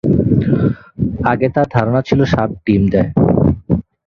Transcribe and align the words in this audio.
আগে 1.31 1.47
তাঁর 1.55 1.67
ধারণা 1.75 2.01
ছিল 2.07 2.19
সাপ 2.23 2.49
ডিম 2.65 2.83
দেয়। 2.93 3.09